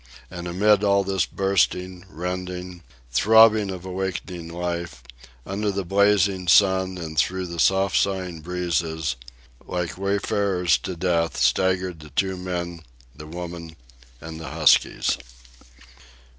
[0.31, 5.03] And amid all this bursting, rending, throbbing of awakening life,
[5.45, 9.15] under the blazing sun and through the soft sighing breezes,
[9.63, 12.81] like wayfarers to death, staggered the two men,
[13.15, 13.75] the woman,
[14.19, 15.19] and the huskies.